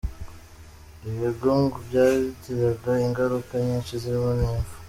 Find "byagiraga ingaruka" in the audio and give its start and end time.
1.85-3.53